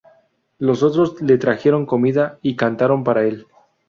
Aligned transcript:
Los 0.57 0.81
otros 0.81 1.21
le 1.21 1.37
trajeron 1.37 1.85
comida 1.85 2.39
y 2.41 2.55
cantaron 2.55 3.03
para 3.03 3.21
el. 3.23 3.45